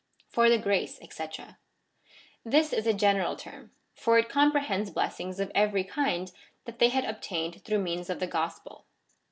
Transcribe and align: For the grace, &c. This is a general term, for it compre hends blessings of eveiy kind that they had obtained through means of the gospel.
For 0.29 0.49
the 0.49 0.57
grace, 0.57 0.95
&c. 1.07 1.23
This 2.43 2.73
is 2.73 2.87
a 2.87 2.93
general 2.95 3.35
term, 3.35 3.69
for 3.93 4.17
it 4.17 4.29
compre 4.29 4.63
hends 4.63 4.89
blessings 4.89 5.39
of 5.39 5.53
eveiy 5.53 5.87
kind 5.87 6.31
that 6.65 6.79
they 6.79 6.89
had 6.89 7.05
obtained 7.05 7.63
through 7.63 7.83
means 7.83 8.09
of 8.09 8.19
the 8.19 8.25
gospel. 8.25 8.87